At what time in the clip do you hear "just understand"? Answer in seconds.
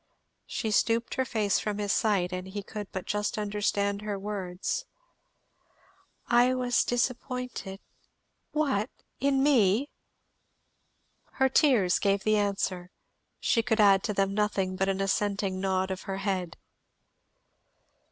3.05-4.01